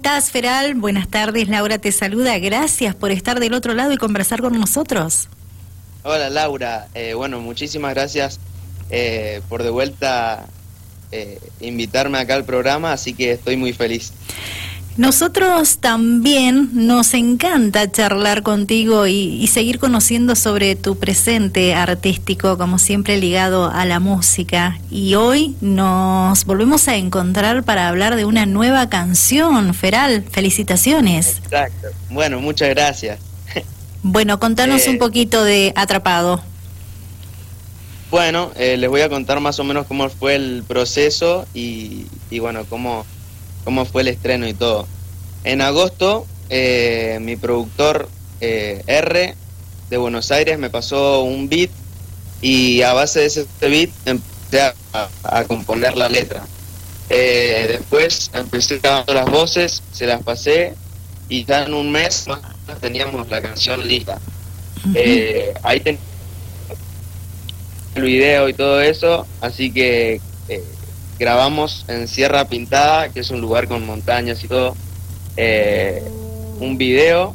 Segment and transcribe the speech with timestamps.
[0.00, 0.76] estás, Feral?
[0.76, 2.38] Buenas tardes, Laura te saluda.
[2.38, 5.28] Gracias por estar del otro lado y conversar con nosotros.
[6.04, 6.88] Hola, Laura.
[6.94, 8.40] Eh, bueno, muchísimas gracias
[8.88, 10.46] eh, por de vuelta
[11.12, 14.14] eh, invitarme acá al programa, así que estoy muy feliz.
[14.96, 23.16] Nosotros también nos encanta charlar contigo y, seguir conociendo sobre tu presente artístico, como siempre
[23.16, 24.78] ligado a la música.
[24.90, 29.74] Y hoy nos volvemos a encontrar para hablar de una nueva canción.
[29.74, 31.38] Feral, felicitaciones.
[31.44, 31.88] Exacto.
[32.10, 33.18] Bueno, muchas gracias.
[34.02, 36.42] Bueno, contanos un poquito de Atrapado.
[38.10, 42.06] Bueno, eh, les voy a contar más o menos cómo fue el proceso y,
[42.40, 43.06] bueno, cómo,
[43.64, 44.86] cómo fue el estreno y todo.
[45.44, 48.08] En agosto, eh, mi productor
[48.40, 49.34] eh, R
[49.88, 51.70] de Buenos Aires me pasó un beat
[52.42, 54.72] y a base de ese beat empecé
[55.22, 56.44] a, componer la letra.
[57.08, 60.74] después empecé grabando las voces, se las pasé
[61.28, 62.26] y ya en un mes
[62.80, 64.18] teníamos la canción lista.
[65.62, 66.10] ahí teníamos
[67.94, 70.64] el video y todo eso, así que eh,
[71.20, 74.74] grabamos en Sierra Pintada, que es un lugar con montañas y todo,
[75.36, 76.02] eh,
[76.60, 77.34] un video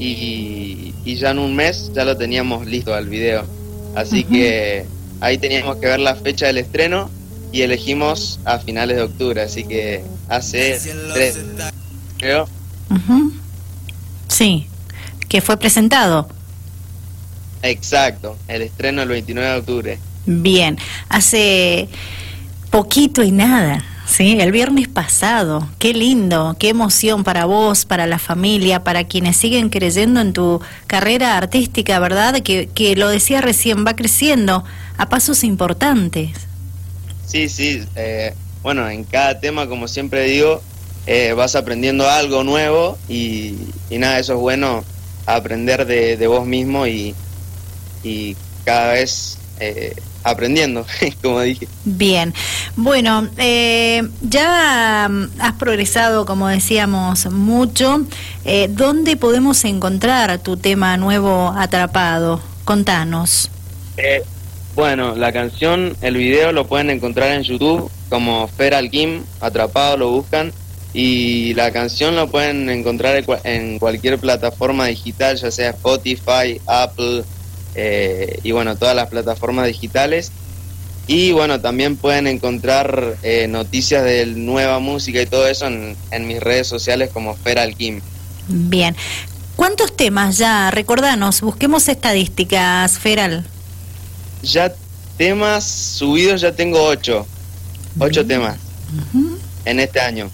[0.00, 3.46] y, ya en un mes ya lo teníamos listo al video.
[3.94, 4.84] Así que
[5.20, 7.08] ahí teníamos que ver la fecha del estreno
[7.52, 10.80] y elegimos a finales de octubre, así que hace
[11.12, 11.38] tres,
[12.18, 12.48] creo.
[14.26, 14.66] Sí,
[15.28, 16.28] que fue presentado.
[17.62, 19.98] Exacto, el estreno el 29 de octubre.
[20.26, 20.78] Bien,
[21.08, 21.88] hace
[22.74, 24.36] poquito y nada, ¿sí?
[24.40, 25.68] El viernes pasado.
[25.78, 30.60] Qué lindo, qué emoción para vos, para la familia, para quienes siguen creyendo en tu
[30.88, 32.42] carrera artística, ¿verdad?
[32.42, 34.64] Que, que lo decía recién, va creciendo
[34.98, 36.30] a pasos importantes.
[37.24, 37.84] Sí, sí.
[37.94, 40.60] Eh, bueno, en cada tema, como siempre digo,
[41.06, 43.54] eh, vas aprendiendo algo nuevo y,
[43.88, 44.84] nada, eso es bueno,
[45.26, 47.14] aprender de, de vos mismo y,
[48.02, 50.86] y cada vez eh, aprendiendo,
[51.22, 51.68] como dije.
[51.84, 52.34] Bien,
[52.76, 58.04] bueno, eh, ya mm, has progresado, como decíamos, mucho.
[58.44, 62.40] Eh, ¿Dónde podemos encontrar tu tema nuevo atrapado?
[62.64, 63.50] Contanos.
[63.96, 64.22] Eh,
[64.74, 70.10] bueno, la canción, el video lo pueden encontrar en YouTube como Feral Kim, atrapado lo
[70.10, 70.52] buscan.
[70.92, 77.24] Y la canción lo pueden encontrar en cualquier plataforma digital, ya sea Spotify, Apple,
[77.74, 80.32] eh, y bueno, todas las plataformas digitales.
[81.06, 86.40] Y bueno, también pueden encontrar eh, noticias de nueva música y todo eso en, mis
[86.40, 88.00] redes sociales como Feral Kim.
[88.48, 88.96] Bien.
[89.56, 90.70] ¿Cuántos temas ya?
[90.70, 93.44] Recordanos, busquemos estadísticas, Feral.
[94.42, 94.74] Ya
[95.18, 97.26] temas subidos, ya tengo ocho.
[97.98, 98.56] Ocho temas
[99.64, 100.30] en este año.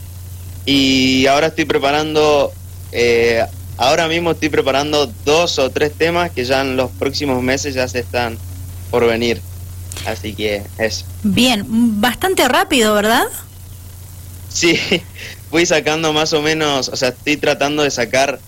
[0.65, 2.53] Y ahora estoy preparando
[2.93, 3.45] eh,
[3.81, 7.89] Ahora mismo estoy preparando dos o tres temas que ya en los próximos meses ya
[7.89, 8.37] se están
[8.91, 9.41] por venir.
[10.05, 11.07] Así que eso.
[11.23, 11.65] Bien,
[11.99, 13.25] bastante rápido, ¿verdad?
[14.51, 14.79] Sí,
[15.51, 18.39] voy sacando más o menos, o sea, estoy tratando de sacar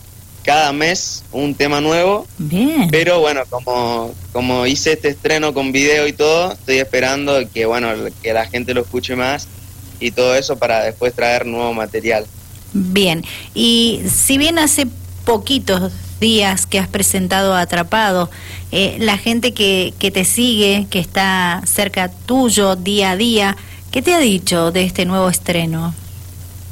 [0.45, 2.27] cada mes un tema nuevo.
[2.37, 2.89] Bien.
[2.91, 7.89] Pero bueno, como, como hice este estreno con video y todo, estoy esperando que, bueno,
[8.23, 9.49] que la gente lo escuche más
[9.99, 12.27] y todo eso para después traer nuevo material.
[12.75, 14.87] Bien, y si bien hace
[15.25, 18.31] poquitos días que has presentado Atrapado,
[18.71, 23.57] eh, la gente que, que te sigue, que está cerca tuyo día a día,
[23.91, 25.95] ¿qué te ha dicho de este nuevo estreno?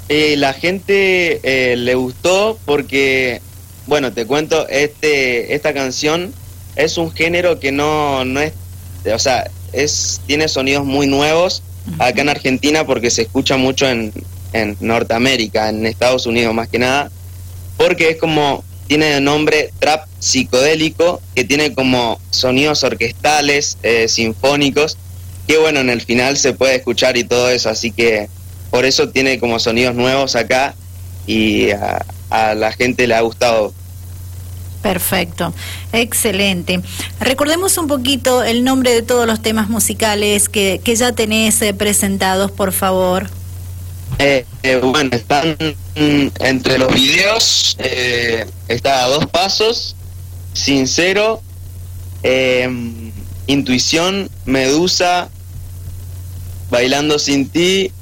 [0.08, 3.42] Eh, la gente eh, le gustó porque,
[3.86, 6.32] bueno, te cuento, este, esta canción
[6.76, 8.52] es un género que no, no es,
[9.12, 11.62] o sea, es, tiene sonidos muy nuevos
[11.98, 14.12] acá en Argentina porque se escucha mucho en,
[14.52, 17.10] en Norteamérica, en Estados Unidos más que nada
[17.80, 24.98] porque es como, tiene el nombre trap psicodélico, que tiene como sonidos orquestales, eh, sinfónicos,
[25.48, 28.28] que bueno, en el final se puede escuchar y todo eso, así que
[28.70, 30.74] por eso tiene como sonidos nuevos acá
[31.26, 33.72] y a, la gente le ha gustado
[34.82, 35.54] Perfecto,
[35.92, 36.80] excelente.
[37.18, 41.72] Recordemos un poquito el nombre de todos los temas musicales que, que ya tenés eh,
[41.72, 43.30] presentados, por favor.
[44.18, 45.56] Eh, eh, bueno, están
[45.94, 49.96] entre los videos, eh, está a dos pasos,
[50.52, 51.42] sincero,
[52.22, 53.12] em,
[53.46, 55.28] intuición, medusa,
[56.70, 57.92] bailando sin ti,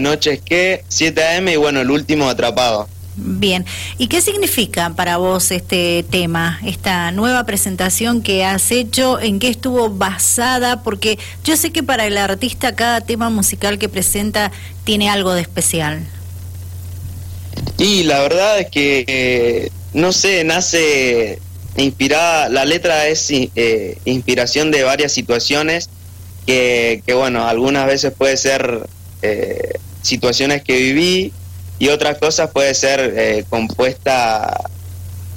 [0.00, 2.88] noches que, 7 am y bueno, el último atrapado.
[3.18, 3.64] Bien,
[3.96, 9.18] ¿y qué significa para vos este tema, esta nueva presentación que has hecho?
[9.18, 10.82] ¿En qué estuvo basada?
[10.82, 14.52] Porque yo sé que para el artista cada tema musical que presenta
[14.84, 16.06] tiene algo de especial.
[17.78, 21.38] Y la verdad es que, eh, no sé, nace
[21.78, 25.88] inspirada, la letra es eh, inspiración de varias situaciones
[26.46, 28.86] que, que, bueno, algunas veces puede ser
[29.22, 29.72] eh,
[30.02, 31.32] situaciones que viví
[31.78, 34.70] y otras cosas puede ser compuesta,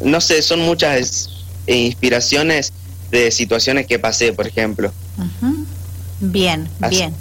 [0.04, 1.30] no sé, son muchas
[1.68, 2.74] inspiraciones
[3.12, 4.92] de situaciones que pasé, por ejemplo.
[6.20, 7.16] Bien, bien.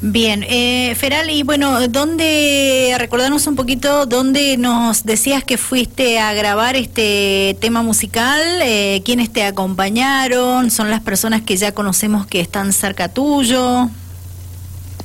[0.00, 6.32] Bien, eh, Feral, y bueno, ¿dónde, recordarnos un poquito, dónde nos decías que fuiste a
[6.34, 8.40] grabar este tema musical?
[8.62, 10.70] Eh, ¿Quiénes te acompañaron?
[10.70, 13.90] ¿Son las personas que ya conocemos que están cerca tuyo?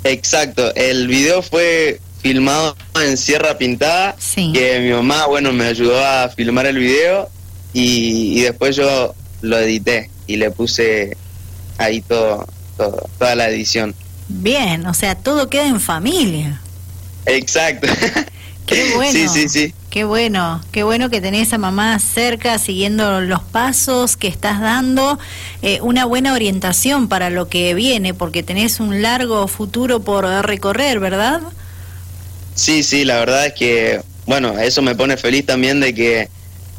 [0.04, 6.30] Exacto, el video fue filmado en Sierra Pintada, que mi mamá, bueno, me ayudó a
[6.30, 7.30] filmar el video
[7.74, 11.18] y, después yo lo edité y le puse
[11.78, 12.48] ahí todo,
[12.78, 13.94] todo toda la edición.
[14.30, 16.62] Bien, o sea, todo queda en familia.
[17.26, 17.88] Exacto.
[18.66, 19.12] Qué bueno.
[19.12, 19.74] Sí, sí, sí.
[19.90, 25.20] Qué bueno, qué bueno que tenés a mamá cerca siguiendo los pasos que estás dando,
[25.62, 31.00] eh, una buena orientación para lo que viene, porque tenés un largo futuro por recorrer,
[31.00, 31.42] ¿verdad?
[32.56, 36.30] Sí, sí, la verdad es que, bueno, eso me pone feliz también de que,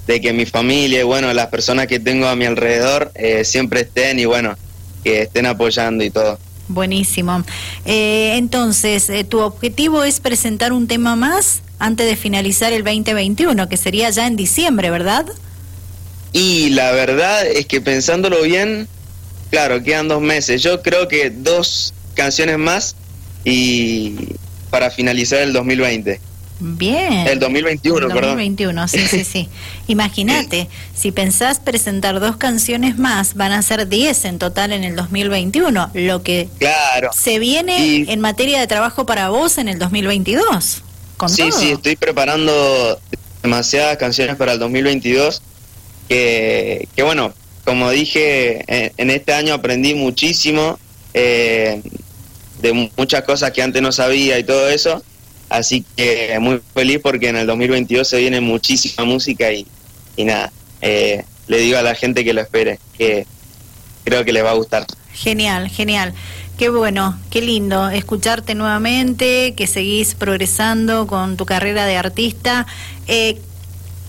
[0.07, 3.81] de que mi familia y, bueno, las personas que tengo a mi alrededor eh, siempre
[3.81, 4.57] estén y, bueno,
[5.03, 6.39] que estén apoyando y todo.
[6.69, 7.45] Buenísimo.
[7.85, 13.69] Eh, entonces, eh, tu objetivo es presentar un tema más antes de finalizar el 2021,
[13.69, 15.27] que sería ya en diciembre, ¿verdad?
[16.33, 18.89] Y la verdad es que pensándolo bien,
[19.51, 20.63] claro, quedan dos meses.
[20.63, 22.97] Yo creo que dos canciones más
[23.45, 24.17] y
[24.75, 26.19] para finalizar el 2020.
[26.59, 27.29] Bien.
[27.29, 29.49] El 2021, el 2021, sí, sí, sí.
[29.87, 34.97] Imagínate, si pensás presentar dos canciones más, van a ser 10 en total en el
[34.97, 37.11] 2021, lo que claro.
[37.15, 40.83] se viene en materia de trabajo para vos en el 2022.
[41.19, 42.99] ¿Con sí, sí, estoy preparando
[43.45, 45.41] demasiadas canciones para el 2022
[46.09, 47.33] que, que bueno,
[47.65, 50.81] como dije, en, este año aprendí muchísimo
[51.15, 51.81] eh,
[52.65, 55.03] de muchas cosas que antes no sabía y todo eso
[55.49, 59.67] Así que muy feliz porque en el 2022 se viene muchísima música y,
[60.19, 63.27] nada, eh, le digo a la gente que lo espere, que
[64.05, 64.87] creo que le va a gustar.
[65.13, 66.13] Genial, genial.
[66.59, 72.67] Qué bueno, qué lindo escucharte nuevamente, que seguís progresando con tu carrera de artista.
[73.07, 73.41] Eh,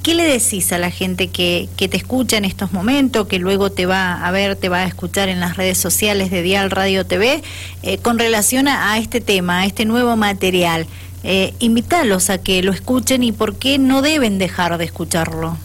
[0.06, 3.72] ¿Qué le decís a la gente que, que, te escucha en estos momentos, que luego
[3.72, 7.08] te va a ver, te va a escuchar en las redes sociales de Dial Radio
[7.08, 7.42] TV,
[7.82, 10.86] eh, con relación a, este tema, a este nuevo material?
[11.28, 15.58] eh, invitarlos a que lo escuchen y por qué no deben dejar de escucharlo.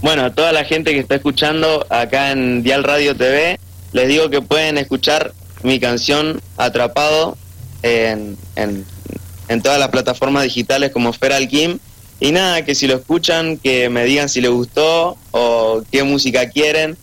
[0.00, 3.58] Bueno, a toda la gente que está escuchando acá en Dial Radio TV,
[3.92, 7.36] les digo que pueden escuchar mi canción Atrapado
[7.82, 11.78] en, en, todas las plataformas digitales como Feral Kim.
[12.18, 16.48] Y nada, que si lo escuchan, que me digan si les gustó o qué música
[16.48, 16.96] quieren,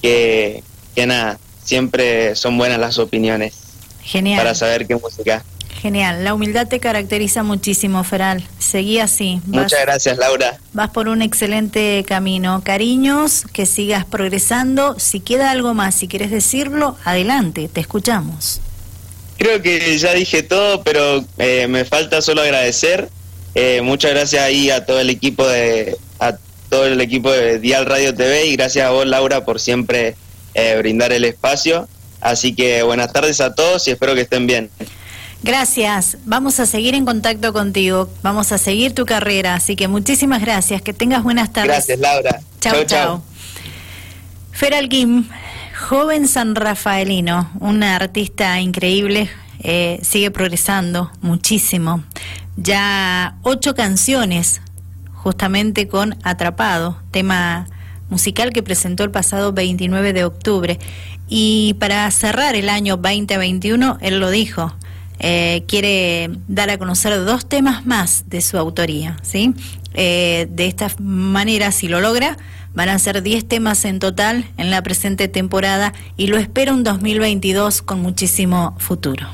[0.00, 0.62] que,
[0.94, 3.54] que nada, siempre son buenas las opiniones.
[4.02, 4.38] Genial.
[4.38, 5.44] Para saber qué música.
[5.80, 8.42] Genial, la humildad te caracteriza muchísimo, Feral.
[8.58, 9.40] Seguí así.
[9.46, 10.58] Muchas gracias, Laura.
[10.72, 12.62] Vas por un excelente camino.
[12.64, 14.98] Cariños, que sigas progresando.
[14.98, 18.60] Si queda algo más, si quieres decirlo, adelante, te escuchamos.
[19.36, 23.10] Creo que ya dije todo, pero eh, me falta solo agradecer.
[23.58, 26.36] Eh, muchas gracias ahí a todo el equipo de a
[26.68, 30.14] todo el equipo de Dial Radio TV y gracias a vos, Laura, por siempre
[30.52, 31.88] eh, brindar el espacio.
[32.20, 34.68] Así que buenas tardes a todos y espero que estén bien.
[35.42, 36.18] Gracias.
[36.26, 38.10] Vamos a seguir en contacto contigo.
[38.22, 39.54] Vamos a seguir tu carrera.
[39.54, 40.82] Así que muchísimas gracias.
[40.82, 41.70] Que tengas buenas tardes.
[41.70, 42.40] Gracias, Laura.
[42.60, 43.22] Chao, chao.
[44.52, 45.28] Feral Kim,
[45.88, 49.30] joven san rafaelino, una artista increíble,
[49.62, 52.02] eh, sigue progresando muchísimo.
[52.56, 54.62] Ya ocho canciones,
[55.12, 57.66] justamente con Atrapado, tema
[58.08, 60.78] musical que presentó el pasado 29 de octubre.
[61.28, 64.74] Y para cerrar el año 2021, él lo dijo,
[65.18, 69.54] eh, quiere dar a conocer dos temas más de su autoría, ¿sí?
[69.94, 72.36] Eh, de esta manera, si lo logra,
[72.74, 76.84] van a ser 10 temas en total en la presente temporada y lo espera un
[76.84, 79.26] 2022 con muchísimo futuro.